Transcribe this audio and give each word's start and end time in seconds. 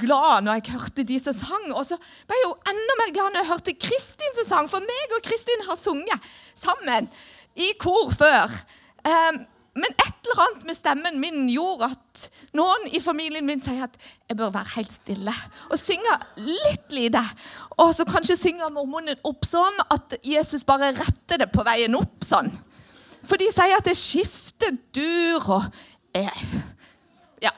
glad 0.00 0.46
når 0.46 0.58
jeg 0.58 0.74
hørte 0.74 1.06
de 1.06 1.18
som 1.22 1.36
sang. 1.36 1.68
Og 1.74 1.84
så 1.88 1.98
ble 2.28 2.38
jeg 2.38 2.48
jo 2.48 2.56
enda 2.72 2.98
mer 3.00 3.14
glad 3.14 3.34
når 3.34 3.42
jeg 3.42 3.50
hørte 3.52 3.78
Kristin 3.86 4.36
som 4.40 4.48
sang. 4.48 4.72
For 4.72 4.84
meg 4.84 5.16
og 5.16 5.24
Kristin 5.26 5.64
har 5.68 5.80
sunget 5.80 6.30
sammen 6.58 7.08
i 7.58 7.72
kor 7.80 8.12
før. 8.16 8.52
Um, 9.06 9.44
men 9.78 9.92
et 10.02 10.26
eller 10.26 10.40
annet 10.44 10.64
med 10.66 10.74
stemmen 10.74 11.20
min 11.22 11.44
gjorde 11.48 11.92
at 11.92 12.24
noen 12.58 12.88
i 12.90 12.98
familien 13.02 13.46
min 13.46 13.62
sier 13.62 13.84
at 13.86 13.94
jeg 14.28 14.36
bør 14.40 14.50
være 14.56 14.74
helt 14.74 14.90
stille 14.92 15.34
og 15.70 15.78
synge 15.78 16.16
litt 16.42 16.90
lite. 16.94 17.22
Og 17.78 17.92
så 17.94 18.06
kanskje 18.08 18.38
synge 18.38 18.66
mormonen 18.74 19.20
opp 19.30 19.46
sånn 19.46 19.78
at 19.86 20.18
Jesus 20.26 20.66
bare 20.66 20.90
retter 20.98 21.44
det 21.44 21.48
på 21.54 21.64
veien 21.66 21.94
opp. 21.98 22.18
sånn. 22.26 22.50
For 23.22 23.38
de 23.40 23.46
sier 23.52 23.76
at 23.76 23.86
det 23.86 23.96
skifter 23.98 24.74
dur 24.96 25.48
og 25.60 25.64
eh, 26.18 26.44
Ja. 27.44 27.54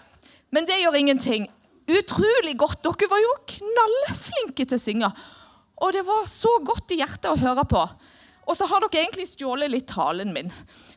Men 0.52 0.68
det 0.68 0.82
gjør 0.82 1.00
ingenting. 1.00 1.48
Utrolig 1.90 2.54
godt. 2.60 2.82
Dere 2.84 3.10
var 3.10 3.22
jo 3.22 3.32
knallflinke 3.56 4.66
til 4.66 4.78
å 4.78 4.82
synge. 4.82 5.12
Og 5.82 5.94
det 5.96 6.04
var 6.06 6.28
så 6.30 6.52
godt 6.62 6.94
i 6.94 7.00
hjertet 7.00 7.30
å 7.32 7.40
høre 7.40 7.64
på. 7.68 7.82
Og 8.42 8.58
så 8.58 8.66
har 8.70 8.82
dere 8.82 9.02
egentlig 9.04 9.28
stjålet 9.30 9.70
litt 9.70 9.88
talen 9.90 10.32
min. 10.34 10.50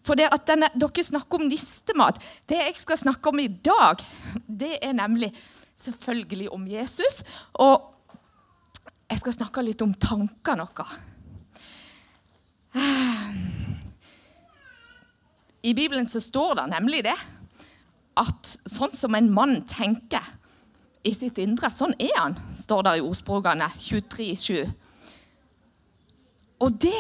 For 0.06 0.18
det 0.18 0.30
at 0.34 0.46
denne, 0.50 0.70
dere 0.78 1.06
snakker 1.06 1.42
om 1.42 1.50
nistemat. 1.50 2.22
Det 2.50 2.60
jeg 2.62 2.78
skal 2.82 3.02
snakke 3.02 3.32
om 3.32 3.42
i 3.42 3.50
dag, 3.50 4.02
det 4.46 4.78
er 4.82 4.96
nemlig 4.98 5.32
selvfølgelig 5.78 6.50
om 6.54 6.66
Jesus. 6.70 7.22
Og 7.62 7.92
jeg 9.10 9.22
skal 9.22 9.38
snakke 9.38 9.66
litt 9.66 9.84
om 9.86 9.94
tankene 9.94 10.66
våre. 10.66 11.04
I 15.66 15.74
Bibelen 15.74 16.10
så 16.10 16.20
står 16.22 16.60
det 16.60 16.66
nemlig 16.76 17.06
det 17.08 17.16
at 18.22 18.50
sånn 18.70 18.94
som 18.94 19.16
en 19.18 19.32
mann 19.34 19.62
tenker 19.70 20.22
i 21.06 21.14
sitt 21.14 21.38
indre, 21.42 21.70
sånn 21.74 21.94
er 22.02 22.16
han, 22.18 22.38
står 22.58 22.88
det 22.88 22.96
i 22.98 23.04
ordspråkene 23.06 23.70
23,7. 23.78 24.66
Og 26.66 26.82
det 26.82 26.98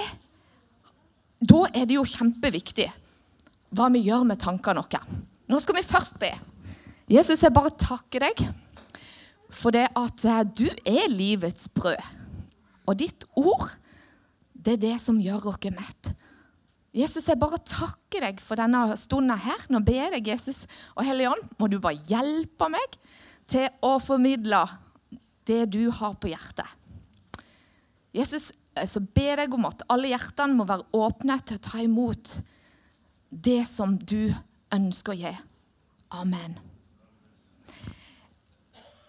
Da 1.45 1.65
er 1.75 1.85
det 1.85 1.97
jo 1.97 2.05
kjempeviktig 2.07 2.87
hva 3.75 3.89
vi 3.91 4.05
gjør 4.05 4.23
med 4.25 4.39
tankene 4.39 4.81
våre. 4.81 5.01
Nå 5.51 5.59
skal 5.61 5.75
vi 5.77 5.83
først 5.85 6.15
be. 6.17 6.31
Jesus, 7.11 7.43
jeg 7.43 7.53
bare 7.53 7.73
takker 7.75 8.23
deg 8.23 8.45
for 9.53 9.75
det 9.75 9.85
at 9.93 10.25
eh, 10.25 10.41
du 10.47 10.65
er 10.87 11.11
livets 11.11 11.67
brød. 11.69 12.01
Og 12.87 12.97
ditt 12.97 13.27
ord, 13.37 13.75
det 14.53 14.77
er 14.77 14.81
det 14.87 14.95
som 15.03 15.19
gjør 15.21 15.51
oss 15.51 15.69
mett. 15.75 16.13
Jesus, 16.95 17.27
jeg 17.27 17.39
bare 17.39 17.59
takker 17.67 18.23
deg 18.23 18.39
for 18.41 18.57
denne 18.57 18.95
stunden 18.97 19.35
her. 19.37 19.67
Nå 19.69 19.83
ber 19.85 19.99
jeg 20.05 20.15
deg, 20.15 20.33
Jesus 20.33 20.63
og 20.95 21.03
Hellige 21.05 21.33
Ånd, 21.35 21.45
må 21.59 21.67
du 21.69 21.77
bare 21.83 21.99
hjelpe 22.07 22.71
meg 22.71 22.99
til 23.51 23.69
å 23.85 23.95
formidle 24.03 24.63
det 25.45 25.63
du 25.73 25.83
har 25.93 26.15
på 26.19 26.31
hjertet. 26.31 26.67
Jesus, 28.15 28.49
så 28.75 29.01
ber 29.15 29.43
jeg 29.43 29.53
om 29.55 29.67
at 29.67 29.83
alle 29.91 30.11
hjertene 30.11 30.57
må 30.57 30.67
være 30.67 30.87
åpne 30.95 31.37
til 31.45 31.59
å 31.59 31.65
ta 31.67 31.81
imot 31.83 32.37
det 33.29 33.61
som 33.69 33.97
du 33.99 34.33
ønsker 34.73 35.13
å 35.13 35.19
gi. 35.19 35.33
Amen. 36.15 36.57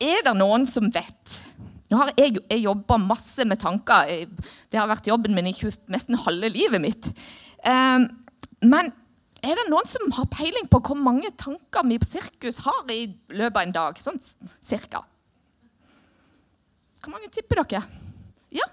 Er 0.03 0.25
det 0.27 0.34
noen 0.37 0.67
som 0.69 0.91
vet 0.92 1.42
Nå 1.86 2.01
har 2.01 2.11
jeg, 2.18 2.41
jeg 2.51 2.64
jobba 2.64 2.97
masse 2.98 3.45
med 3.47 3.61
tanker. 3.63 4.08
Det 4.67 4.74
har 4.74 4.89
vært 4.91 5.07
jobben 5.07 5.36
min 5.36 5.47
i 5.47 5.53
nesten 5.95 6.18
halve 6.18 6.48
livet 6.51 6.83
mitt. 6.83 7.07
Ehm, 7.63 8.08
men 8.67 8.91
er 9.45 9.58
det 9.58 9.67
noen 9.69 9.89
som 9.89 10.13
har 10.17 10.29
peiling 10.33 10.69
på 10.70 10.80
hvor 10.85 10.98
mange 10.98 11.30
tanker 11.39 11.86
vi 11.89 11.98
på 12.01 12.08
sirkus 12.08 12.63
har 12.64 12.92
i 12.92 13.05
løpet 13.29 13.58
av 13.58 13.63
en 13.64 13.74
dag? 13.77 14.01
Sånn 14.01 14.20
cirka. 14.64 15.02
Hvor 17.02 17.13
mange 17.14 17.30
tipper 17.33 17.61
dere? 17.63 17.83
Ja? 18.55 18.67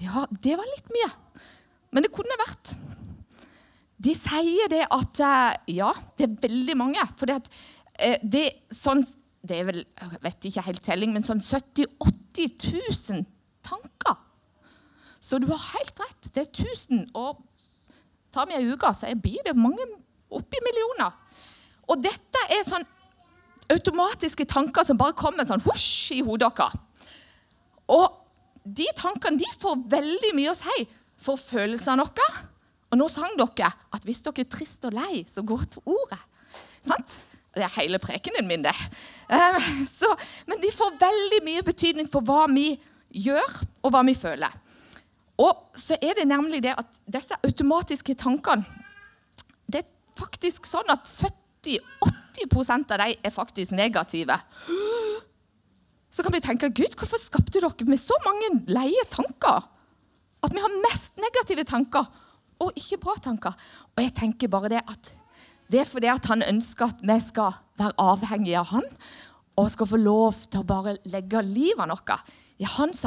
Ja, 0.00 0.26
det 0.42 0.56
var 0.58 0.68
litt 0.68 0.90
mye. 0.92 1.10
Men 1.94 2.06
det 2.06 2.12
kunne 2.14 2.40
vært. 2.42 2.74
De 4.00 4.14
sier 4.16 4.70
det 4.72 4.84
at 4.88 5.20
eh, 5.24 5.76
Ja, 5.76 5.92
det 6.16 6.26
er 6.26 6.38
veldig 6.48 6.76
mange. 6.80 7.04
For 7.20 7.28
det, 7.28 7.40
at, 7.42 7.50
eh, 7.98 8.18
det, 8.22 8.46
sånn, 8.74 9.04
det 9.44 9.60
er 9.60 9.68
vel 9.70 9.82
jeg 9.84 10.24
vet 10.24 10.50
ikke 10.50 10.66
helt 10.68 10.84
telling, 10.84 11.14
men 11.16 11.26
sånn 11.26 11.42
70 11.44 11.86
000-80 12.00 13.14
000 13.20 13.24
tanker 13.66 14.18
så 15.20 15.38
du 15.38 15.46
har 15.52 15.60
helt 15.76 16.00
rett. 16.00 16.30
Det 16.34 16.42
er 16.42 16.64
1000. 16.64 17.10
Og 17.14 17.42
tar 18.32 18.48
vi 18.48 18.56
ei 18.58 18.68
uke, 18.70 18.92
så 18.94 19.10
blir 19.18 19.42
det 19.46 19.56
mange 19.58 19.84
oppi 20.30 20.60
millioner. 20.64 21.14
Og 21.90 21.98
dette 22.02 22.44
er 22.54 22.64
sånn 22.66 22.86
automatiske 23.70 24.46
tanker 24.50 24.86
som 24.86 24.98
bare 24.98 25.16
kommer 25.18 25.46
sånn 25.46 25.62
husj 25.64 26.18
i 26.18 26.24
hodet 26.26 26.50
vårt. 26.58 26.78
Og 27.90 28.20
de 28.64 28.86
tankene 28.98 29.40
de 29.40 29.48
får 29.58 29.82
veldig 29.90 30.32
mye 30.36 30.52
å 30.52 30.58
si 30.58 30.86
for 31.20 31.40
følelsene 31.40 32.06
våre. 32.06 32.46
Og 32.90 32.98
nå 32.98 33.06
sang 33.10 33.36
dere 33.38 33.70
at 33.94 34.06
hvis 34.06 34.22
dere 34.26 34.42
er 34.42 34.50
trist 34.50 34.86
og 34.88 34.94
lei, 34.96 35.24
så 35.30 35.44
gå 35.46 35.58
til 35.70 35.92
ordet. 35.94 36.18
Sant? 36.82 37.18
Det 37.54 37.64
er 37.66 37.72
hele 37.80 37.98
prekenen 38.02 38.46
min, 38.46 38.62
det. 38.62 38.74
Eh, 39.30 39.70
så, 39.90 40.10
men 40.46 40.60
de 40.62 40.70
får 40.74 40.98
veldig 41.00 41.40
mye 41.46 41.64
betydning 41.66 42.10
for 42.10 42.22
hva 42.26 42.44
vi 42.50 42.72
gjør, 43.10 43.56
og 43.82 43.94
hva 43.94 44.04
vi 44.06 44.14
føler. 44.14 44.54
Og 45.40 45.78
så 45.78 45.96
er 46.02 46.18
det 46.18 46.28
nemlig 46.28 46.62
det 46.64 46.74
at 46.76 46.88
disse 47.08 47.36
automatiske 47.46 48.14
tankene 48.20 48.66
Det 49.70 49.82
er 49.82 49.88
faktisk 50.18 50.66
sånn 50.68 50.90
at 50.92 51.06
70-80% 51.08 52.92
av 52.92 53.00
dem 53.00 53.14
er 53.24 53.32
faktisk 53.32 53.72
negative. 53.76 54.36
Så 56.10 56.24
kan 56.26 56.34
vi 56.34 56.42
tenke 56.42 56.72
Gud, 56.74 56.96
hvorfor 56.98 57.20
skapte 57.22 57.60
dere 57.62 57.86
med 57.86 58.00
så 58.00 58.16
mange 58.24 58.50
leie 58.68 59.04
tanker? 59.08 59.68
At 60.42 60.52
vi 60.56 60.60
har 60.60 60.82
mest 60.82 61.16
negative 61.20 61.64
tanker 61.68 62.08
og 62.60 62.76
ikke 62.76 62.98
bra 63.00 63.14
tanker. 63.22 63.56
Og 63.94 64.02
jeg 64.02 64.14
tenker 64.18 64.50
bare 64.52 64.72
det 64.72 64.82
at 64.82 65.12
det 65.70 65.84
er 65.84 65.88
fordi 65.88 66.10
at 66.10 66.26
han 66.26 66.42
ønsker 66.42 66.90
at 66.90 67.02
vi 67.06 67.16
skal 67.22 67.54
være 67.78 67.94
avhengige 68.02 68.58
av 68.58 68.72
han, 68.72 68.86
og 69.60 69.70
skal 69.70 69.86
få 69.86 70.00
lov 70.00 70.38
til 70.50 70.62
å 70.62 70.66
bare 70.66 70.96
legge 71.12 71.42
livet 71.46 71.90
vårt 71.92 72.10
i 72.58 72.66
hans, 72.66 73.04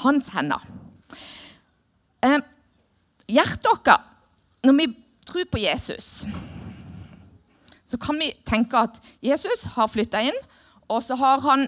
hans 0.00 0.30
hender. 0.32 0.64
Eh, 2.24 2.40
hjertet 3.28 3.68
vårt, 3.68 4.00
når 4.64 4.76
vi 4.78 4.86
tror 5.28 5.48
på 5.52 5.60
Jesus, 5.60 6.24
så 7.84 7.98
kan 8.00 8.16
vi 8.20 8.30
tenke 8.48 8.80
at 8.80 9.00
Jesus 9.24 9.66
har 9.74 9.90
flytta 9.92 10.22
inn, 10.24 10.38
og 10.88 11.02
så 11.04 11.16
har 11.20 11.42
han 11.44 11.66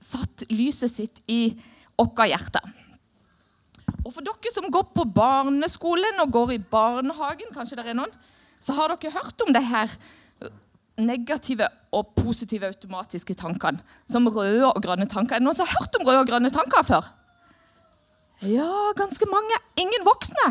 satt 0.00 0.46
lyset 0.50 0.92
sitt 0.92 1.20
i 1.28 1.52
vårt 2.00 2.24
hjerte. 2.30 2.62
Og 4.00 4.14
for 4.14 4.24
dere 4.24 4.52
som 4.54 4.70
går 4.72 4.88
på 4.96 5.04
barneskolen 5.12 6.22
og 6.24 6.32
går 6.32 6.54
i 6.56 6.62
barnehagen, 6.72 7.52
kanskje 7.52 7.76
det 7.78 7.90
er 7.90 7.98
noen, 7.98 8.12
så 8.60 8.72
har 8.76 8.92
dere 8.92 9.12
hørt 9.12 9.44
om 9.44 9.52
det 9.52 9.64
her 9.68 9.92
negative 11.00 11.68
og 11.96 12.12
positive 12.16 12.68
automatiske 12.72 13.36
tankene. 13.36 13.80
Som 14.08 14.28
røde 14.28 14.68
og 14.68 14.82
grønne 14.84 15.08
tanker. 15.08 15.36
Er 15.36 15.40
det 15.40 15.48
noen 15.48 15.56
som 15.56 15.68
har 15.68 15.80
hørt 15.80 15.96
om 15.96 16.06
røde 16.08 16.24
og 16.24 16.28
grønne 16.28 16.52
tanker 16.52 16.84
før? 16.86 17.08
Ja, 18.40 18.92
ganske 18.96 19.26
mange. 19.28 19.56
Ingen 19.76 20.06
voksne? 20.06 20.46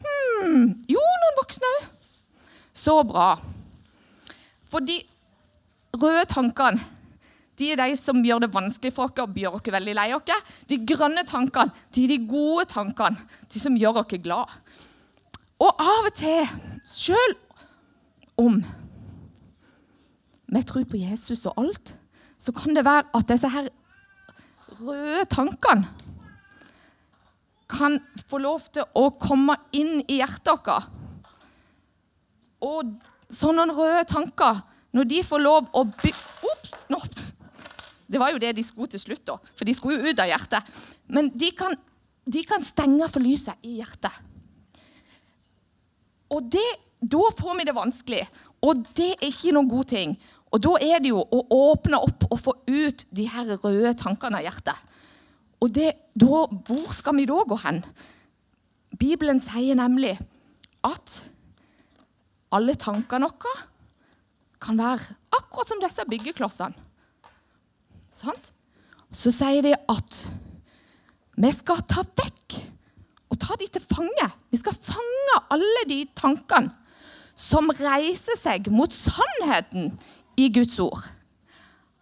Hm, 0.00 0.62
jo, 0.88 1.02
noen 1.22 1.38
voksne. 1.40 1.72
Så 2.76 3.02
bra. 3.08 3.34
For 4.68 4.84
de 4.84 5.00
røde 5.96 6.24
tankene 6.28 6.92
de 7.56 7.70
er 7.72 7.80
de 7.80 7.94
som 7.96 8.18
gjør 8.20 8.42
det 8.44 8.52
vanskelig 8.52 8.92
for 8.92 9.08
oss 9.08 9.22
og 9.22 9.38
gjør 9.40 9.54
oss 9.56 9.70
veldig 9.72 9.94
lei 9.96 10.10
oss. 10.12 10.48
De 10.68 10.76
grønne 10.88 11.24
tankene 11.24 11.72
de 11.94 12.04
er 12.04 12.12
de 12.12 12.18
gode 12.28 12.66
tankene, 12.68 13.16
de 13.48 13.60
som 13.60 13.76
gjør 13.76 14.02
oss 14.02 14.18
glad. 14.20 14.52
Og 15.56 15.70
av 15.80 16.08
og 16.10 16.12
til, 16.18 16.50
sjøl 16.84 17.36
om 18.36 18.60
vi 20.52 20.62
tror 20.68 20.84
på 20.84 21.00
Jesus 21.00 21.46
og 21.48 21.56
alt, 21.64 21.94
så 22.38 22.52
kan 22.52 22.76
det 22.76 22.84
være 22.84 23.08
at 23.16 23.30
disse 23.30 23.48
her 23.48 23.70
røde 24.76 25.24
tankene 25.32 26.05
kan 27.70 27.98
få 28.30 28.40
lov 28.42 28.68
til 28.74 28.86
å 28.94 29.08
komme 29.20 29.56
inn 29.74 30.00
i 30.06 30.20
hjertet 30.20 30.66
vårt. 30.66 31.02
Og 32.66 32.94
sånne 33.32 33.66
røde 33.74 34.06
tanker, 34.08 34.62
når 34.96 35.08
de 35.10 35.22
får 35.26 35.42
lov 35.42 35.66
å 35.76 35.82
by... 35.90 36.12
Ops! 36.46 36.76
Nå. 36.92 37.00
Det 38.06 38.20
var 38.22 38.32
jo 38.32 38.40
det 38.40 38.54
de 38.56 38.64
skulle 38.64 38.90
til 38.94 39.02
slutt, 39.02 39.24
da, 39.26 39.36
for 39.58 39.66
de 39.66 39.74
skulle 39.74 39.98
jo 39.98 40.14
ut 40.14 40.22
av 40.22 40.30
hjertet. 40.30 40.78
Men 41.10 41.28
de 41.34 41.50
kan, 41.58 41.74
de 42.24 42.42
kan 42.46 42.64
stenge 42.64 43.08
for 43.10 43.24
lyset 43.24 43.66
i 43.66 43.80
hjertet. 43.80 44.22
Og 46.32 46.46
det, 46.50 46.64
da 47.02 47.30
får 47.38 47.58
vi 47.58 47.66
det 47.66 47.74
vanskelig, 47.76 48.22
og 48.66 48.86
det 48.98 49.12
er 49.18 49.28
ikke 49.28 49.54
noen 49.54 49.70
god 49.70 49.90
ting. 49.90 50.16
Og 50.54 50.62
da 50.62 50.76
er 50.82 51.02
det 51.02 51.10
jo 51.10 51.20
å 51.20 51.42
åpne 51.72 51.98
opp 52.06 52.28
og 52.30 52.38
få 52.40 52.54
ut 52.70 53.04
de 53.14 53.26
her 53.30 53.50
røde 53.58 53.92
tankene 53.98 54.38
av 54.38 54.46
hjertet. 54.46 54.85
Og 55.66 55.72
det, 55.74 55.90
da, 56.14 56.44
hvor 56.46 56.92
skal 56.94 57.16
vi 57.18 57.26
da 57.26 57.40
gå 57.42 57.56
hen? 57.64 57.80
Bibelen 58.94 59.40
sier 59.42 59.74
nemlig 59.74 60.14
at 60.86 61.16
alle 62.54 62.76
tankene 62.78 63.26
våre 63.26 63.64
kan 64.62 64.78
være 64.78 65.16
akkurat 65.34 65.72
som 65.72 65.82
disse 65.82 66.04
byggeklossene. 66.08 66.78
Sant? 68.14 68.52
Så 69.10 69.32
sier 69.34 69.66
de 69.66 69.74
at 69.74 70.20
vi 71.36 71.50
skal 71.52 71.82
ta 71.90 72.06
vekk 72.06 72.56
og 73.26 73.38
ta 73.42 73.58
de 73.58 73.66
til 73.68 73.82
fange. 73.84 74.30
Vi 74.54 74.62
skal 74.62 74.78
fange 74.78 75.40
alle 75.52 75.82
de 75.90 76.04
tankene 76.16 76.72
som 77.36 77.68
reiser 77.74 78.38
seg 78.38 78.70
mot 78.72 78.94
sannheten 78.94 79.90
i 80.40 80.48
Guds 80.54 80.78
ord. 80.80 81.02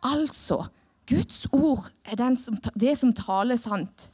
Altså, 0.05 0.61
Guds 1.09 1.47
ord 1.53 1.91
er 2.05 2.37
som, 2.37 2.56
det 2.75 2.99
som 2.99 3.12
taler 3.12 3.56
sant. 3.61 4.09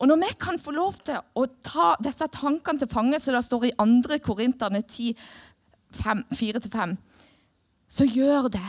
Og 0.00 0.08
når 0.08 0.16
vi 0.22 0.28
kan 0.40 0.58
få 0.58 0.70
lov 0.72 0.94
til 1.04 1.18
å 1.36 1.46
ta 1.64 1.96
disse 2.00 2.26
tankene 2.32 2.78
til 2.80 2.88
fange, 2.88 3.20
som 3.20 3.34
det 3.36 3.44
står 3.44 3.64
i 3.68 3.72
2. 3.76 4.18
Korinterne 4.24 4.82
4-5, 4.86 6.96
så 7.90 8.04
gjør 8.06 8.48
det 8.54 8.68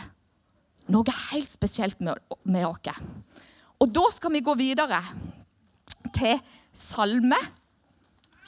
noe 0.91 1.13
helt 1.31 1.49
spesielt 1.49 2.01
med, 2.01 2.13
med 2.43 2.65
oss. 2.67 2.79
Og 3.79 3.93
da 3.93 4.11
skal 4.11 4.31
vi 4.33 4.41
gå 4.43 4.53
videre 4.59 5.01
til 6.13 6.39
Salme 6.73 7.37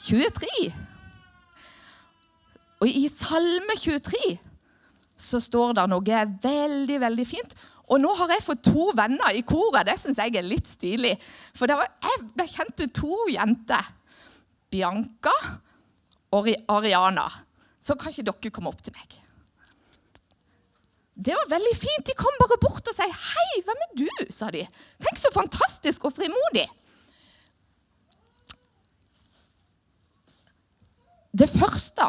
23. 0.04 0.72
Og 2.82 2.88
i 2.90 3.08
Salme 3.08 3.76
23 3.80 4.38
så 5.24 5.40
står 5.40 5.72
det 5.78 5.86
noe 5.88 6.24
veldig, 6.42 7.00
veldig 7.00 7.26
fint. 7.26 7.54
Og 7.92 8.00
nå 8.00 8.12
har 8.16 8.32
jeg 8.32 8.44
fått 8.46 8.62
to 8.64 8.88
venner 8.96 9.36
i 9.36 9.42
koret. 9.46 9.84
Det 9.88 9.98
syns 10.00 10.20
jeg 10.20 10.38
er 10.38 10.46
litt 10.46 10.70
stilig. 10.70 11.12
For 11.56 11.68
var, 11.68 11.90
jeg 12.04 12.22
ble 12.36 12.46
kjent 12.48 12.80
med 12.80 12.94
to 12.96 13.18
jenter. 13.32 13.90
Bianca 14.72 15.34
og 16.34 16.48
Ariana. 16.72 17.28
Så 17.84 17.96
kan 18.00 18.10
ikke 18.10 18.30
dere 18.30 18.54
komme 18.54 18.72
opp 18.72 18.80
til 18.82 18.96
meg? 18.96 19.18
Det 21.14 21.34
var 21.36 21.50
veldig 21.52 21.74
fint. 21.78 22.06
De 22.08 22.16
kom 22.18 22.40
bare 22.40 22.58
bort 22.58 22.88
og 22.88 22.96
sa 22.96 23.04
'Hei, 23.06 23.62
hvem 23.62 23.82
er 23.86 23.92
du?' 24.00 24.32
sa 24.32 24.50
de. 24.50 24.66
Tenk 24.98 25.18
så 25.18 25.30
fantastisk 25.30 26.04
og 26.04 26.12
frimodig. 26.16 26.66
Det 31.34 31.50
første 31.50 32.08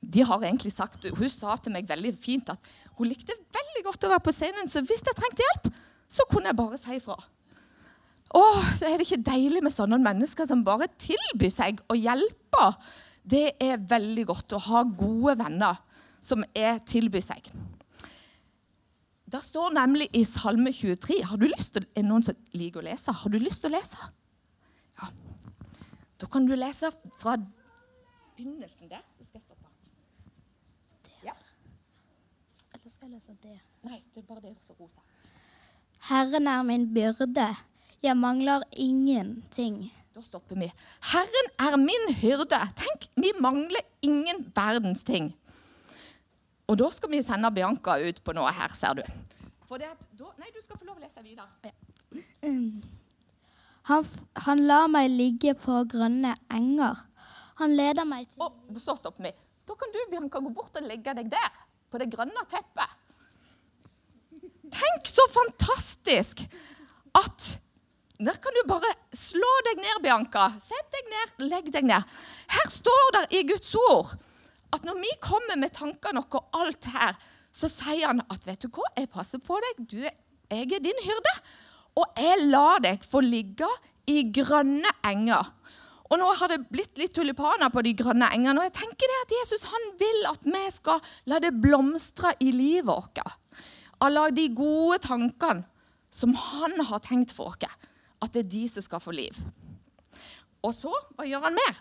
de 0.00 0.24
har 0.24 0.40
egentlig 0.40 0.72
sagt, 0.72 1.04
Hun 1.04 1.28
sa 1.28 1.56
til 1.56 1.72
meg 1.72 1.88
veldig 1.88 2.16
fint 2.16 2.48
at 2.48 2.58
hun 2.96 3.08
likte 3.08 3.34
veldig 3.52 3.67
godt 3.86 4.06
å 4.06 4.12
være 4.12 4.24
på 4.26 4.34
scenen, 4.34 4.70
så 4.70 4.82
hvis 4.84 5.04
jeg 5.06 5.16
trengte 5.18 5.44
hjelp, 5.46 5.68
så 6.08 6.24
kunne 6.30 6.50
jeg 6.50 6.58
bare 6.58 6.78
si 6.80 6.96
ifra. 6.96 7.18
Å, 8.36 8.42
er 8.84 8.98
det 8.98 9.06
ikke 9.06 9.24
deilig 9.24 9.62
med 9.64 9.72
sånne 9.72 9.98
mennesker 10.04 10.48
som 10.48 10.64
bare 10.64 10.90
tilbyr 11.00 11.52
seg 11.52 11.80
å 11.88 11.96
hjelpe? 11.96 12.64
Det 13.28 13.46
er 13.60 13.80
veldig 13.88 14.24
godt 14.28 14.56
å 14.56 14.62
ha 14.68 14.84
gode 14.84 15.38
venner 15.40 15.80
som 16.24 16.44
er 16.56 16.80
tilbyr 16.88 17.24
seg. 17.24 17.48
Det 19.28 19.40
står 19.44 19.74
nemlig 19.76 20.08
i 20.16 20.22
Salme 20.24 20.72
23 20.72 21.20
har 21.28 21.40
du 21.40 21.44
lyst 21.48 21.74
til, 21.76 21.84
Er 21.92 22.02
det 22.02 22.08
noen 22.08 22.24
som 22.24 22.36
liker 22.56 22.80
å 22.80 22.86
lese? 22.86 23.12
Har 23.12 23.32
du 23.32 23.38
lyst 23.38 23.60
til 23.60 23.72
å 23.72 23.76
lese? 23.76 24.08
Ja. 25.00 25.10
Da 26.18 26.28
kan 26.32 26.46
du 26.48 26.54
lese 26.56 26.90
fra 27.20 27.36
begynnelsen 28.36 28.88
der. 28.88 29.04
Så 29.18 29.28
skal 29.28 29.40
jeg 29.40 29.44
stoppe. 29.44 29.68
Ja. 31.26 31.36
Eller 32.88 32.94
skal 32.96 33.10
jeg 33.10 33.18
lese 33.20 33.34
det? 33.42 33.56
Nei, 33.84 33.98
det 34.14 34.22
er 34.22 34.24
bare 34.24 34.40
det 34.40 34.54
som 34.64 34.76
rosa. 34.80 35.02
Herren 36.08 36.46
er 36.48 36.62
min 36.64 36.86
byrde. 36.88 37.44
Jeg 38.00 38.16
mangler 38.16 38.64
ingenting. 38.72 39.90
Da 40.16 40.22
stopper 40.24 40.56
vi. 40.56 40.70
Herren 41.10 41.50
er 41.66 41.76
min 41.82 42.14
hyrde. 42.16 42.62
Tenk, 42.80 43.04
vi 43.12 43.34
mangler 43.44 43.84
ingen 44.00 44.40
verdens 44.56 45.04
ting. 45.04 45.28
Og 46.64 46.80
da 46.80 46.88
skal 46.96 47.12
vi 47.12 47.20
sende 47.26 47.52
Bianca 47.52 47.98
ut 48.00 48.24
på 48.24 48.36
noe 48.40 48.56
her, 48.56 48.72
ser 48.72 49.02
du. 49.02 49.04
For 49.68 49.76
det 49.76 49.92
at, 49.92 50.08
da, 50.16 50.32
nei, 50.40 50.48
du 50.56 50.64
skal 50.64 50.80
få 50.80 50.88
lov 50.88 50.96
å 50.96 51.04
lese 51.04 51.28
videre. 51.28 51.44
Ja. 51.68 52.56
Han, 53.92 54.12
han 54.48 54.64
lar 54.64 54.88
meg 54.88 55.12
ligge 55.12 55.58
på 55.60 55.84
grønne 55.92 56.38
enger. 56.48 57.04
Han 57.60 57.76
leder 57.76 58.08
meg 58.08 58.32
til 58.32 58.48
Og 58.48 58.80
så 58.80 58.96
stopper 58.96 59.28
vi. 59.28 59.36
Da 59.68 59.76
kan 59.76 59.92
du 59.92 60.06
Bianca, 60.08 60.40
gå 60.40 60.56
bort 60.56 60.80
og 60.80 60.88
legge 60.88 61.12
deg 61.20 61.28
der, 61.36 61.64
på 61.88 62.00
det 62.00 62.10
grønne 62.12 62.44
teppet. 62.50 62.96
Tenk 64.68 65.08
så 65.08 65.24
fantastisk 65.32 66.44
at 67.16 67.54
der 68.18 68.38
kan 68.42 68.56
du 68.56 68.64
bare 68.66 68.90
slå 69.14 69.48
deg 69.68 69.78
ned, 69.78 70.00
Bianca. 70.02 70.48
Sett 70.58 70.88
deg 70.94 71.10
ned, 71.12 71.34
legg 71.52 71.68
deg 71.74 71.86
ned. 71.86 72.16
Her 72.50 72.72
står 72.72 73.12
det 73.14 73.24
i 73.38 73.44
Guds 73.46 73.70
ord 73.78 74.16
at 74.74 74.84
når 74.84 74.98
vi 75.00 75.12
kommer 75.22 75.56
med 75.56 75.72
tankene 75.76 76.24
våre 76.24 76.42
og 76.42 76.58
alt 76.60 76.90
her, 76.92 77.14
så 77.54 77.70
sier 77.70 78.10
han 78.10 78.20
at 78.28 78.44
vet 78.46 78.66
du 78.66 78.68
hva, 78.74 78.84
jeg 78.98 79.08
passer 79.10 79.40
på 79.40 79.56
deg, 79.64 79.84
du, 79.88 80.02
jeg 80.04 80.66
er 80.74 80.82
din 80.84 81.04
hyrde, 81.06 81.34
og 81.98 82.20
jeg 82.20 82.48
lar 82.50 82.82
deg 82.84 83.06
få 83.06 83.22
ligge 83.24 83.68
i 84.10 84.26
grønne 84.34 84.90
enger. 85.06 85.48
Og 86.08 86.20
nå 86.20 86.28
har 86.40 86.52
det 86.52 86.62
blitt 86.72 87.00
litt 87.00 87.12
tulipaner 87.16 87.68
på 87.72 87.82
de 87.84 87.92
grønne 87.96 88.30
engene. 88.32 88.62
Og 88.62 88.68
jeg 88.68 88.76
tenker 88.80 89.10
det 89.12 89.18
at 89.24 89.34
Jesus 89.40 89.66
han 89.68 89.90
vil 90.00 90.30
at 90.30 90.46
vi 90.48 90.62
skal 90.72 91.02
la 91.28 91.40
det 91.44 91.52
blomstre 91.60 92.32
i 92.40 92.52
livet 92.54 92.88
vårt. 92.88 93.20
Alle 94.04 94.28
de 94.32 94.46
gode 94.56 95.02
tankene 95.04 95.66
som 96.14 96.32
han 96.32 96.78
har 96.88 97.04
tenkt 97.04 97.34
for 97.36 97.52
oss. 97.52 97.68
At 98.24 98.32
det 98.34 98.46
er 98.46 98.54
de 98.54 98.64
som 98.72 98.82
skal 98.82 99.02
få 99.04 99.12
liv. 99.14 99.36
Og 100.64 100.72
så, 100.74 100.90
hva 101.14 101.28
gjør 101.28 101.44
han 101.44 101.58
mer? 101.60 101.76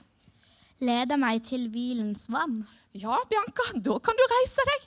leder 0.83 1.19
meg 1.19 1.43
til 1.45 1.67
hvilens 1.73 2.27
vann. 2.31 2.61
Ja, 2.97 3.17
Bianca, 3.29 3.71
da 3.73 3.97
kan 4.03 4.17
du 4.17 4.25
reise 4.33 4.65
deg. 4.71 4.85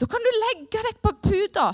Da 0.00 0.08
kan 0.08 0.24
du 0.24 0.30
legge 0.36 0.82
deg 0.86 1.00
på 1.04 1.12
puta, 1.24 1.72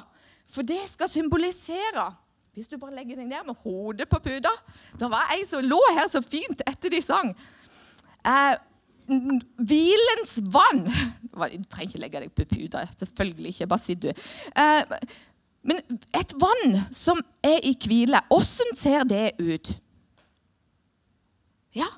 for 0.51 0.67
det 0.67 0.83
skal 0.91 1.11
symbolisere 1.11 2.09
Hvis 2.57 2.71
du 2.73 2.79
bare 2.81 2.95
legger 2.97 3.19
deg 3.21 3.29
ned 3.29 3.45
med 3.45 3.59
hodet 3.61 4.07
på 4.09 4.17
puta 4.25 4.53
Det 4.97 5.11
var 5.13 5.35
ei 5.35 5.43
som 5.45 5.65
lå 5.65 5.77
her 5.93 6.07
så 6.09 6.23
fint 6.25 6.63
etter 6.65 6.93
de 6.93 7.03
sang. 7.05 7.35
Eh, 8.25 8.55
hvilens 9.61 10.39
vann 10.51 10.87
Du 10.89 11.67
trenger 11.69 11.91
ikke 11.91 12.01
legge 12.01 12.23
deg 12.25 12.33
på 12.33 12.47
puta. 12.49 12.87
Selvfølgelig 12.97 13.53
ikke. 13.53 13.69
Bare 13.69 13.85
sitt, 13.85 14.07
du. 14.07 14.09
Eh, 14.09 14.97
men 15.67 16.01
et 16.17 16.33
vann 16.41 16.79
som 16.97 17.21
er 17.45 17.61
i 17.67 17.75
hvile, 17.77 18.23
åssen 18.33 18.73
ser 18.79 19.05
det 19.05 19.35
ut? 19.43 19.75
Ja, 21.77 21.91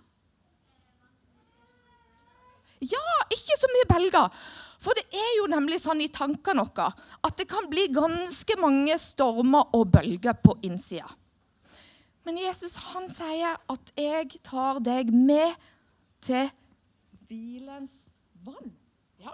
ja, 2.83 3.05
ikke 3.35 3.59
så 3.59 3.71
mye 3.73 3.87
belger. 3.91 4.35
For 4.79 4.95
det 4.95 5.09
er 5.11 5.31
jo 5.41 5.49
nemlig 5.51 5.81
sånn 5.83 6.01
i 6.05 6.11
tankene 6.15 6.63
våre 6.63 6.93
at 7.27 7.39
det 7.39 7.49
kan 7.51 7.67
bli 7.71 7.89
ganske 7.91 8.59
mange 8.63 8.95
stormer 9.03 9.75
og 9.75 9.91
bølger 9.97 10.39
på 10.39 10.55
innsida. 10.67 11.09
Men 12.29 12.39
Jesus 12.39 12.77
han 12.93 13.09
sier 13.09 13.57
at 13.57 13.93
'jeg 13.97 14.43
tar 14.45 14.81
deg 14.81 15.11
med 15.13 15.57
til 16.21 16.51
hvilens 17.27 18.05
vann'. 18.45 18.75
Ja. 19.19 19.33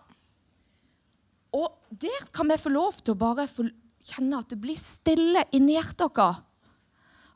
Og 1.53 1.69
der 1.91 2.31
kan 2.33 2.49
vi 2.49 2.57
få 2.57 2.71
lov 2.71 2.93
til 3.03 3.15
å 3.15 3.19
bare 3.19 3.49
kjenne 3.49 4.39
at 4.39 4.49
det 4.49 4.61
blir 4.61 4.77
stille 4.77 5.45
inni 5.53 5.75
hjertet 5.75 6.15
vårt. 6.15 6.45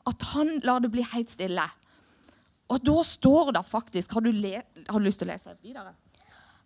At 0.07 0.21
han 0.33 0.59
lar 0.63 0.79
det 0.79 0.91
bli 0.91 1.03
helt 1.03 1.29
stille. 1.29 1.69
Og 2.69 2.79
da 2.85 3.03
står 3.03 3.51
det 3.51 3.65
faktisk 3.65 4.11
Har 4.11 4.21
du, 4.21 4.31
le, 4.31 4.61
har 4.87 4.99
du 4.99 5.05
lyst 5.05 5.19
til 5.19 5.27
å 5.27 5.33
lese 5.33 5.57
videre? 5.61 5.93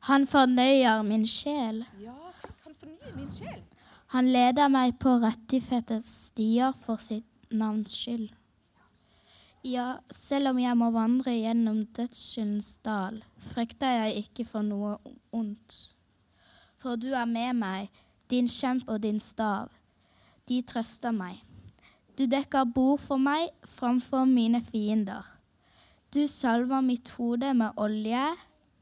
Han 0.04 0.28
fornøyer 0.28 1.02
min 1.08 1.24
sjel. 1.28 1.86
Ja, 2.04 2.16
tenk, 2.42 2.56
han 2.66 2.76
fornyer 2.76 3.16
min 3.16 3.30
sjel. 3.32 3.62
Han 4.12 4.28
leder 4.30 4.68
meg 4.70 4.98
på 5.00 5.16
rettighetens 5.24 6.10
stier 6.28 6.76
for 6.84 7.00
sitt 7.00 7.30
navns 7.50 7.96
skyld. 7.98 8.28
Ja, 9.64 10.02
selv 10.12 10.52
om 10.52 10.60
jeg 10.60 10.76
må 10.76 10.90
vandre 10.92 11.38
gjennom 11.38 11.86
dødsskyldens 11.96 12.76
dal, 12.84 13.22
frykter 13.54 13.96
jeg 14.02 14.26
ikke 14.26 14.44
for 14.50 14.68
noe 14.68 14.98
ondt. 15.32 15.78
For 16.84 17.00
du 17.00 17.14
er 17.16 17.30
med 17.30 17.56
meg, 17.62 17.88
din 18.28 18.50
kjemp 18.52 18.92
og 18.92 19.06
din 19.06 19.24
stav. 19.24 19.72
De 20.52 20.60
trøster 20.68 21.16
meg. 21.16 21.40
Du 22.20 22.28
dekker 22.28 22.68
bord 22.76 23.00
for 23.00 23.18
meg 23.18 23.54
framfor 23.64 24.28
mine 24.28 24.60
fiender. 24.68 25.24
Du 26.14 26.28
salver 26.28 26.84
mitt 26.84 27.10
hode 27.16 27.56
med 27.56 27.80
olje, 27.80 28.34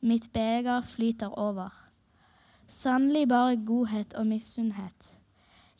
mitt 0.02 0.32
beger 0.34 0.82
flyter 0.82 1.34
over. 1.40 1.72
Sannelig 2.68 3.28
bare 3.30 3.58
godhet 3.66 4.14
og 4.14 4.28
misunnhet. 4.28 5.16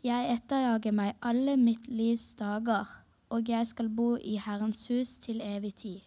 Jeg 0.04 0.34
etterjager 0.34 0.94
meg 0.98 1.14
alle 1.22 1.56
mitt 1.58 1.88
livs 1.88 2.34
dager, 2.40 2.90
og 3.30 3.50
jeg 3.50 3.68
skal 3.70 3.90
bo 3.90 4.16
i 4.18 4.36
Herrens 4.42 4.88
hus 4.90 5.18
til 5.24 5.42
evig 5.46 5.76
tid. 5.76 6.00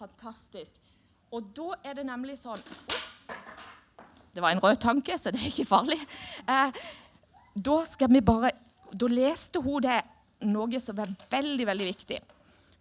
Fantastisk. 0.00 0.78
Og 1.32 1.52
da 1.56 1.76
er 1.84 1.96
det 1.96 2.06
nemlig 2.08 2.36
sånn 2.40 2.60
Det 4.32 4.40
var 4.40 4.52
en 4.52 4.62
rød 4.64 4.80
tanke, 4.80 5.16
så 5.18 5.30
det 5.30 5.40
er 5.40 5.48
ikke 5.52 5.68
farlig. 5.68 6.00
Eh, 6.48 6.82
da 7.54 7.76
skal 7.84 8.08
vi 8.12 8.20
bare 8.24 8.50
Da 8.92 9.08
leste 9.08 9.60
hun 9.60 9.84
det 9.84 10.00
noe 10.48 10.80
som 10.80 10.98
er 10.98 11.14
veldig, 11.30 11.66
veldig 11.66 11.86
viktig. 11.86 12.18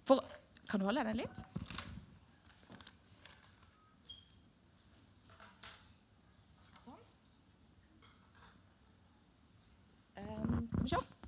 For 0.07 0.23
Kan 0.67 0.79
du 0.79 0.85
holde 0.87 1.03
den 1.03 1.19
litt? 1.23 1.50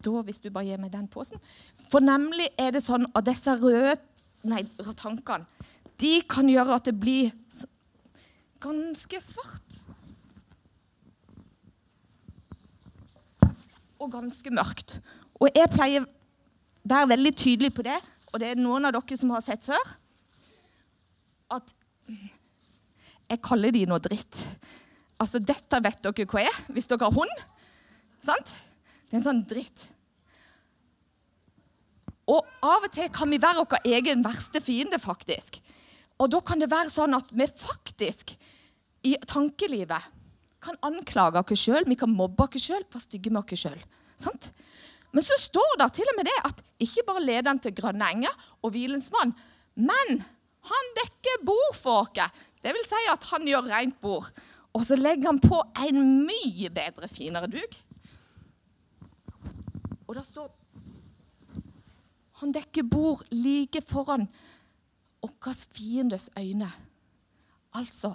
Da, 0.03 0.23
hvis 0.27 0.41
du 0.43 0.49
bare 0.51 0.67
gir 0.67 0.81
meg 0.81 0.93
den 0.93 1.09
posen. 1.11 1.41
For 1.89 2.03
nemlig 2.03 2.49
er 2.59 2.75
det 2.75 2.83
sånn 2.85 3.07
at 3.11 3.27
disse 3.27 3.55
røde 3.61 3.97
nei, 4.47 4.65
tankene 4.99 5.47
de 6.01 6.19
kan 6.29 6.49
gjøre 6.49 6.75
at 6.75 6.89
det 6.89 6.95
blir 6.99 7.31
ganske 8.63 9.19
svart. 9.23 9.79
Og 14.01 14.11
ganske 14.11 14.51
mørkt. 14.51 14.97
Og 15.39 15.51
jeg 15.55 15.71
pleier 15.71 16.03
å 16.03 16.09
være 16.89 17.13
veldig 17.13 17.33
tydelig 17.39 17.71
på 17.75 17.85
det, 17.87 17.99
og 18.33 18.41
det 18.41 18.51
er 18.51 18.59
noen 18.59 18.89
av 18.89 18.95
dere 18.95 19.19
som 19.19 19.31
har 19.35 19.43
sett 19.45 19.63
før, 19.63 19.93
at 21.53 21.75
jeg 23.29 23.41
kaller 23.45 23.73
de 23.73 23.85
noe 23.87 24.01
dritt. 24.03 24.41
Altså, 25.21 25.39
dette 25.39 25.79
vet 25.85 26.03
dere 26.03 26.27
hva 26.27 26.43
er, 26.43 26.61
hvis 26.73 26.89
dere 26.89 27.07
har 27.07 27.15
hund. 27.15 27.43
Sant? 28.23 28.55
Det 29.13 29.19
er 29.19 29.21
en 29.21 29.25
sånn 29.27 29.43
dritt. 29.45 29.81
Og 32.33 32.47
av 32.65 32.87
og 32.87 32.89
til 32.95 33.11
kan 33.13 33.29
vi 33.29 33.37
være 33.37 33.61
vår 33.61 33.91
egen 33.93 34.23
verste 34.25 34.57
fiende, 34.57 34.97
faktisk. 34.97 35.59
Og 36.17 36.31
da 36.33 36.39
kan 36.41 36.57
det 36.57 36.71
være 36.71 36.89
sånn 36.89 37.13
at 37.13 37.29
vi 37.29 37.45
faktisk 37.45 38.33
i 39.05 39.13
tankelivet 39.29 40.09
kan 40.65 40.79
anklage 40.89 41.43
oss 41.45 41.61
sjøl, 41.61 41.85
vi 41.85 41.99
kan 41.99 42.09
mobbe 42.09 42.47
oss 42.47 42.65
sjøl, 42.65 42.81
være 42.89 43.03
stygge 43.05 43.29
med 43.29 43.43
oss 43.43 43.67
sjøl. 43.67 43.77
Men 45.13 45.27
så 45.29 45.37
står 45.45 45.77
det 45.83 45.91
til 45.99 46.09
og 46.09 46.17
med 46.17 46.31
det 46.31 46.37
at 46.49 46.65
ikke 46.81 47.05
bare 47.05 47.21
leder 47.21 47.51
han 47.51 47.61
til 47.61 47.77
grønne 47.77 48.09
enger 48.15 48.49
og 48.65 48.73
hvilens 48.73 49.11
mann, 49.13 49.37
men 49.77 50.25
han 50.73 50.93
dekker 51.03 51.45
bord 51.45 51.77
for 51.77 52.07
oss. 52.07 52.33
Det 52.65 52.73
vil 52.73 52.89
si 52.89 53.05
at 53.13 53.29
han 53.29 53.45
gjør 53.45 53.69
rent 53.69 54.01
bord. 54.01 54.33
Og 54.73 54.89
så 54.89 54.97
legger 54.97 55.29
han 55.29 55.43
på 55.43 55.59
en 55.85 56.01
mye 56.25 56.73
bedre, 56.73 57.05
finere 57.13 57.51
duk. 57.51 57.83
Og 60.13 60.19
det 60.19 60.27
står 60.29 60.49
Han 62.43 62.51
dekker 62.53 62.85
bord 62.85 63.23
like 63.33 63.81
foran 63.81 64.27
vår 65.23 65.55
fiendes 65.73 66.27
øyne. 66.37 66.67
Altså, 67.73 68.11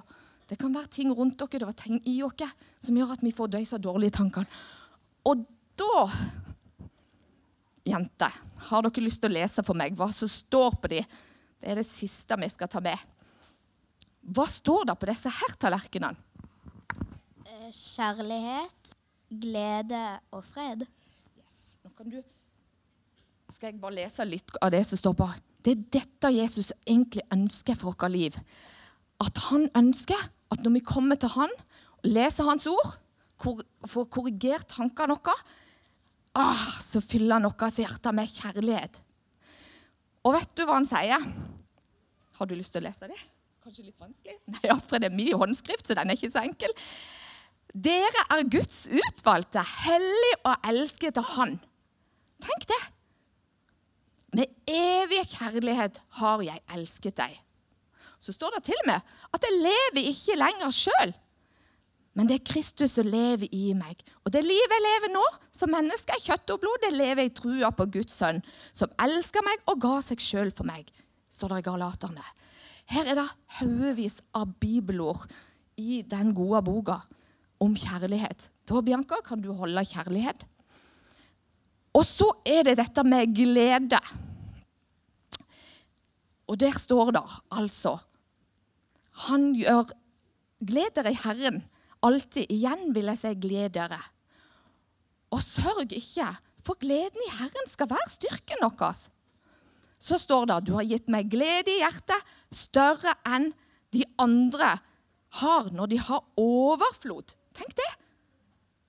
det 0.49 0.59
kan 0.61 0.75
være 0.75 0.91
ting 0.93 1.11
rundt 1.17 1.39
dere, 1.41 1.59
det 1.63 1.67
var 1.67 1.77
ting 1.77 1.97
i 2.07 2.19
dere, 2.21 2.51
som 2.79 2.97
gjør 2.97 3.15
at 3.15 3.25
vi 3.25 3.33
får 3.33 3.49
disse 3.55 3.79
dårlige 3.81 4.15
tankene. 4.19 4.47
Og 5.25 5.47
da, 5.81 6.05
jenter, 7.89 8.37
har 8.69 8.85
dere 8.85 9.05
lyst 9.07 9.23
til 9.25 9.33
å 9.33 9.39
lese 9.39 9.65
for 9.65 9.81
meg 9.81 9.97
hva 9.97 10.11
som 10.13 10.29
står 10.29 10.77
på 10.77 10.93
de? 10.93 11.01
Det 11.59 11.73
er 11.73 11.81
det 11.81 11.89
siste 11.89 12.37
vi 12.39 12.51
skal 12.53 12.71
ta 12.71 12.85
med. 12.85 13.01
Hva 14.29 14.45
står 14.47 14.91
det 14.93 14.99
på 15.01 15.09
disse 15.09 15.33
her 15.33 15.57
tallerkenene? 15.57 16.21
kjærlighet, 17.73 18.95
glede 19.29 20.05
og 20.33 20.45
fred. 20.53 20.87
Du 22.05 22.23
Skal 23.55 23.73
jeg 23.73 23.81
bare 23.81 23.97
lese 23.97 24.27
litt 24.29 24.53
av 24.61 24.73
det 24.75 24.85
som 24.87 25.01
står 25.01 25.15
på? 25.19 25.29
Det 25.65 25.75
er 25.75 25.87
dette 25.99 26.33
Jesus 26.35 26.73
egentlig 26.85 27.25
ønsker 27.35 27.79
for 27.79 27.93
vårt 27.93 28.13
liv. 28.13 28.37
At 29.25 29.41
han 29.49 29.67
ønsker 29.77 30.21
at 30.53 30.65
når 30.65 30.79
vi 30.79 30.85
kommer 30.87 31.19
til 31.21 31.33
han 31.35 31.53
leser 32.07 32.47
hans 32.47 32.69
ord, 32.71 32.99
får 33.39 34.11
korrigert 34.13 34.69
tankene 34.71 35.17
våre, 35.17 35.35
ah, 36.39 36.67
så 36.83 37.03
fyller 37.03 37.39
han 37.39 37.49
vårt 37.49 37.81
hjerte 37.81 38.13
med 38.15 38.31
kjærlighet. 38.31 39.01
Og 40.27 40.35
vet 40.37 40.55
du 40.55 40.65
hva 40.67 40.79
han 40.79 40.89
sier? 40.89 41.25
Har 42.39 42.47
du 42.47 42.55
lyst 42.55 42.75
til 42.75 42.83
å 42.83 42.89
lese 42.89 43.09
det? 43.11 43.19
Kanskje 43.65 43.87
litt 43.87 44.01
vanskelig? 44.01 44.37
Nei, 44.55 44.67
ja, 44.71 44.77
for 44.81 45.01
det 45.01 45.11
er 45.11 45.17
mye 45.19 45.39
håndskrift, 45.39 45.89
så 45.89 45.97
den 45.99 46.13
er 46.13 46.19
ikke 46.19 46.33
så 46.35 46.45
enkel. 46.45 46.75
Dere 47.75 48.25
er 48.33 48.47
Guds 48.49 48.87
utvalgte, 48.89 49.63
hellig 49.85 50.35
og 50.41 50.69
elsket 50.71 51.21
av 51.21 51.35
Han. 51.37 51.59
Tenk 52.45 52.69
det! 52.71 52.83
Med 54.39 54.53
evig 54.69 55.23
kjærlighet 55.33 56.01
har 56.21 56.43
jeg 56.45 56.65
elsket 56.77 57.17
deg. 57.19 57.39
Så 58.21 58.35
står 58.35 58.59
det 58.59 58.67
til 58.69 58.83
og 58.83 58.91
med 58.91 59.17
at 59.35 59.47
jeg 59.47 59.63
lever 59.63 60.11
ikke 60.11 60.37
lenger 60.39 60.75
sjøl, 60.75 61.15
men 62.19 62.27
det 62.27 62.41
er 62.41 62.49
Kristus 62.51 62.97
som 62.99 63.07
lever 63.07 63.47
i 63.55 63.71
meg. 63.79 64.01
Og 64.27 64.33
det 64.35 64.43
livet 64.43 64.75
jeg 64.75 64.85
lever 64.85 65.13
nå, 65.13 65.23
som 65.55 65.71
menneske 65.71 66.17
i 66.19 66.25
kjøtt 66.25 66.51
og 66.51 66.65
blod, 66.65 66.81
det 66.83 66.91
lever 66.97 67.23
jeg 67.23 67.31
i 67.31 67.37
trua 67.39 67.71
på 67.71 67.87
Guds 67.95 68.17
sønn, 68.19 68.41
som 68.75 68.91
elsker 69.05 69.45
meg 69.47 69.63
og 69.71 69.79
ga 69.85 70.01
seg 70.03 70.25
sjøl 70.25 70.51
for 70.51 70.67
meg, 70.67 70.91
står 71.31 71.55
det 71.55 71.61
i 71.63 71.69
Galaterne. 71.69 72.27
Her 72.91 73.13
er 73.13 73.21
det 73.21 73.29
haugevis 73.61 74.19
av 74.35 74.51
bibelord 74.59 75.29
i 75.79 76.03
den 76.03 76.33
gode 76.35 76.65
boka 76.67 76.99
om 77.63 77.77
kjærlighet. 77.79 78.49
Da, 78.67 78.83
Bianca, 78.83 79.21
kan 79.25 79.43
du 79.45 79.53
holde 79.55 79.85
kjærlighet. 79.87 80.43
Og 81.99 82.07
så 82.07 82.29
er 82.47 82.69
det 82.69 82.79
dette 82.79 83.03
med 83.07 83.33
glede. 83.35 83.99
Og 86.49 86.59
der 86.61 86.77
står 86.79 87.11
det 87.17 87.25
altså 87.51 87.99
Han 89.27 89.51
gjør 89.59 89.91
Gled 90.59 90.91
dere 90.97 91.13
i 91.15 91.19
Herren. 91.23 91.61
Alltid 92.03 92.51
igjen 92.51 92.89
vil 92.95 93.11
jeg 93.13 93.19
si 93.21 93.31
gled 93.39 93.77
dere. 93.77 93.99
Og 95.31 95.39
sørg 95.43 95.93
ikke, 95.95 96.27
for 96.67 96.79
gleden 96.83 97.23
i 97.27 97.31
Herren 97.37 97.71
skal 97.71 97.87
være 97.91 98.11
styrken 98.11 98.65
deres. 98.65 99.05
Så 100.03 100.19
står 100.19 100.49
det 100.51 100.57
du 100.67 100.73
har 100.75 100.87
gitt 100.87 101.07
meg 101.11 101.31
glede 101.31 101.71
i 101.71 101.79
hjertet, 101.79 102.27
større 102.51 103.15
enn 103.27 103.53
de 103.95 104.03
andre 104.19 104.77
har 105.43 105.71
når 105.71 105.93
de 105.95 106.01
har 106.09 106.27
overflod. 106.39 107.35
Tenk 107.55 107.79
det! 107.79 107.91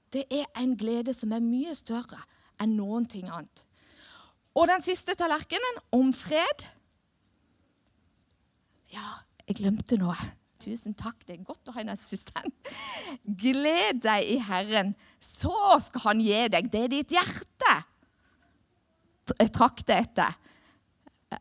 Det 0.10 0.26
er 0.34 0.50
en 0.58 0.74
glede 0.78 1.14
som 1.14 1.34
er 1.38 1.46
mye 1.46 1.76
større 1.78 2.24
enn 2.62 2.76
noen 2.78 3.08
ting 3.10 3.30
annet. 3.30 3.66
Og 4.58 4.68
den 4.70 4.84
siste 4.84 5.16
tallerkenen, 5.18 5.80
om 5.96 6.12
fred. 6.16 6.66
Ja, 8.92 9.22
jeg 9.46 9.62
glemte 9.62 10.00
noe. 10.02 10.18
Tusen 10.60 10.96
takk, 10.98 11.22
det 11.24 11.38
er 11.38 11.46
godt 11.48 11.70
å 11.72 11.76
ha 11.78 11.84
en 11.86 11.94
assistent. 11.94 12.74
Gled 13.24 14.02
deg 14.04 14.28
i 14.28 14.40
Herren, 14.44 14.92
så 15.24 15.78
skal 15.80 16.10
Han 16.10 16.24
gi 16.26 16.42
deg 16.52 16.68
det 16.74 16.90
ditt 16.92 17.16
hjerte 17.16 17.78
trakter 19.54 20.02
etter. 20.02 20.36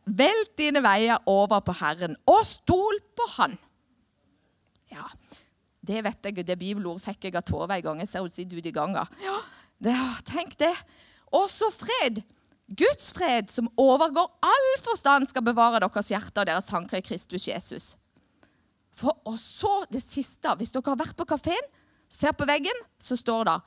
Velt 0.05 0.53
dine 0.57 0.81
veier 0.85 1.17
over 1.29 1.63
på 1.65 1.73
Herren, 1.79 2.15
og 2.29 2.43
stol 2.45 2.99
på 3.17 3.25
Han. 3.37 3.57
Ja, 4.93 5.05
det 5.85 6.03
vet 6.05 6.29
jeg, 6.29 6.45
det 6.45 6.57
bibelordet 6.59 7.05
fikk 7.05 7.27
jeg 7.27 7.37
av 7.37 7.45
Tove 7.45 7.75
en 7.75 7.85
gang. 7.85 8.03
Jeg 8.03 8.11
ser 8.11 8.25
hun 8.25 8.33
sitter 8.33 8.61
ute 8.61 8.69
i 8.71 8.75
gangen. 8.75 9.17
Ja, 9.23 9.37
det, 9.83 9.95
tenk 10.27 10.57
det. 10.59 10.73
Også 11.35 11.69
fred. 11.71 12.21
Guds 12.69 13.13
fred, 13.15 13.49
som 13.49 13.69
overgår 13.79 14.27
all 14.45 14.69
forstand, 14.83 15.29
skal 15.29 15.45
bevare 15.45 15.81
deres 15.81 16.11
hjerter 16.11 16.43
og 16.43 16.49
deres 16.51 16.69
tanker 16.69 16.99
i 16.99 17.05
Kristus 17.05 17.47
Jesus. 17.49 17.93
For 18.93 19.15
og 19.25 19.39
så 19.39 19.85
det 19.89 20.03
siste. 20.03 20.51
Hvis 20.59 20.73
dere 20.75 20.91
har 20.91 20.99
vært 20.99 21.17
på 21.17 21.27
kafeen, 21.29 21.71
ser 22.11 22.35
på 22.37 22.47
veggen, 22.49 22.85
så 23.01 23.17
står 23.17 23.47
det 23.49 23.59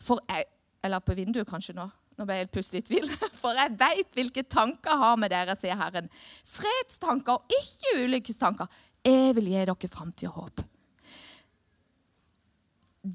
for 0.00 0.20
jeg, 0.28 0.48
Eller 0.82 1.02
på 1.04 1.12
vinduet, 1.12 1.44
kanskje 1.44 1.74
nå. 1.76 1.84
Nå 2.16 2.24
ble 2.24 2.38
jeg 2.38 2.48
plutselig 2.52 2.80
i 2.80 2.84
tvil. 2.88 3.10
For 3.40 3.52
jeg 3.52 3.74
veit 3.76 4.14
hvilke 4.16 4.42
tanker 4.48 4.94
jeg 4.94 5.00
har 5.02 5.18
med 5.20 5.28
dere, 5.28 5.52
sier 5.56 5.76
Herren. 5.76 6.06
Fredstanker 6.48 7.36
og 7.36 7.52
ikke 7.52 8.06
ulykkestanker. 8.06 8.68
Jeg 9.04 9.34
vil 9.36 9.50
gi 9.52 9.58
dere 9.58 9.90
framtid 9.92 10.30
og 10.30 10.38
håp. 10.38 10.62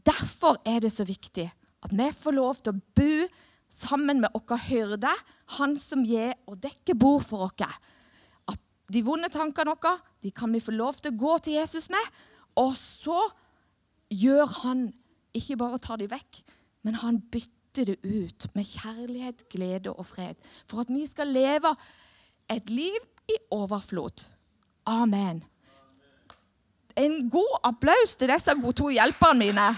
Derfor 0.06 0.62
er 0.62 0.86
det 0.86 0.94
så 0.94 1.06
viktig 1.10 1.48
at 1.86 1.94
vi 1.94 2.10
får 2.18 2.36
lov 2.36 2.62
til 2.62 2.74
å 2.74 2.82
bo 2.98 3.28
sammen 3.72 4.22
med 4.24 4.34
vår 4.34 4.62
hyrde, 4.70 5.12
han 5.60 5.76
som 5.78 6.06
gir 6.08 6.34
og 6.50 6.60
dekker 6.64 6.98
bord 6.98 7.26
for 7.26 7.48
oss. 7.48 7.80
At 8.50 8.62
de 8.92 9.04
vonde 9.06 9.30
tankene 9.34 9.76
våre 9.76 9.98
de 10.24 10.32
kan 10.34 10.54
vi 10.54 10.64
få 10.64 10.74
lov 10.74 10.98
til 10.98 11.14
å 11.14 11.20
gå 11.20 11.38
til 11.46 11.60
Jesus 11.60 11.90
med. 11.94 12.22
Og 12.58 12.74
så 12.80 13.20
gjør 14.10 14.48
han 14.64 14.88
ikke 15.36 15.60
bare 15.60 15.82
tar 15.84 16.00
de 16.00 16.08
vekk, 16.10 16.40
men 16.88 16.98
han 17.02 17.20
bytter 17.32 17.92
det 17.92 17.98
ut 18.02 18.48
med 18.56 18.70
kjærlighet, 18.70 19.44
glede 19.52 19.92
og 19.92 20.08
fred. 20.08 20.40
For 20.70 20.86
at 20.86 20.94
vi 20.94 21.04
skal 21.10 21.34
leve 21.36 21.74
et 22.50 22.72
liv 22.72 22.98
i 23.30 23.38
overflod. 23.54 24.24
Amen. 24.88 25.44
En 26.96 27.30
god 27.30 27.58
applaus 27.68 28.16
til 28.16 28.32
disse 28.32 28.56
to 28.78 28.90
hjelperne 28.94 29.42
mine. 29.42 29.70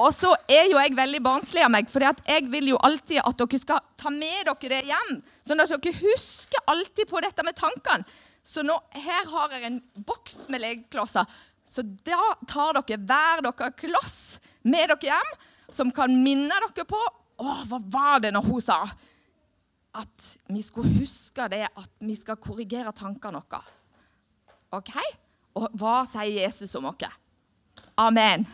Og 0.00 0.14
så 0.16 0.30
er 0.48 0.70
jo 0.70 0.78
jeg 0.80 0.96
veldig 0.96 1.20
barnslig 1.24 1.62
av 1.64 1.72
meg, 1.74 1.90
for 1.92 2.04
jeg 2.04 2.48
vil 2.52 2.72
jo 2.72 2.80
alltid 2.80 3.20
at 3.22 3.38
dere 3.42 3.60
skal 3.60 3.84
ta 4.00 4.12
med 4.14 4.48
dere 4.48 4.72
det 4.72 4.80
hjem. 4.88 5.20
Sånn 5.46 5.60
at 5.62 5.72
dere 5.74 6.00
husker 6.00 6.64
alltid 6.72 7.10
på 7.10 7.22
dette 7.24 7.44
med 7.46 7.58
tankene. 7.58 8.18
Så 8.46 8.64
nå, 8.64 8.78
her 8.96 9.28
har 9.30 9.52
jeg 9.54 9.68
en 9.68 9.78
boks 10.08 10.46
med 10.48 10.64
legeklosser. 10.64 11.28
Så 11.68 11.84
da 11.84 12.20
tar 12.48 12.80
dere 12.80 12.98
hver 13.04 13.44
dere 13.46 13.72
kloss 13.78 14.40
med 14.64 14.88
dere 14.90 15.12
hjem, 15.12 15.32
som 15.70 15.92
kan 15.94 16.12
minne 16.24 16.56
dere 16.66 16.88
på 16.88 17.06
Å, 17.40 17.52
hva 17.70 17.78
var 17.88 18.18
det 18.20 18.34
når 18.34 18.44
hun 18.50 18.60
sa? 18.60 18.82
at 19.94 20.38
vi 20.46 20.62
skulle 20.62 20.92
huske 21.00 21.48
det 21.50 21.64
at 21.66 21.90
vi 21.98 22.14
skal 22.18 22.38
korrigere 22.38 22.92
tankene 22.94 23.40
våre. 23.42 23.62
OK? 24.76 24.92
Og 25.58 25.72
hva 25.80 26.00
sier 26.06 26.44
Jesus 26.44 26.76
om 26.78 26.86
oss? 26.92 27.08
Amen. 27.98 28.46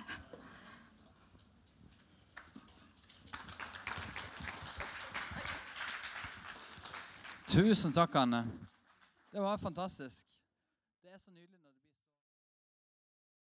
Tusen 7.46 7.92
takk, 7.92 8.14
Anne. 8.16 8.42
Det 9.32 9.40
var 9.40 9.56
fantastisk. 9.56 10.26
Det 11.02 11.12
er 11.14 11.18
så 11.18 11.30
nydelig. 11.30 11.55